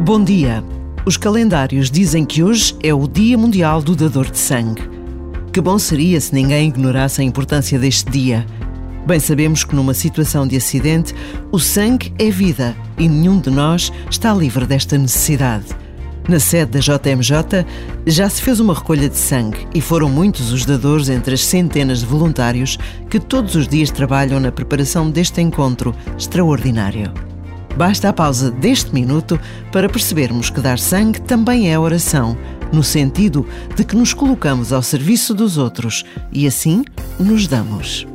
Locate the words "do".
3.82-3.96